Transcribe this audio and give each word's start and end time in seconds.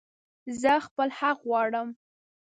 زه 0.61 0.71
خپل 0.87 1.07
حق 1.19 1.37
غواړم 1.49 1.87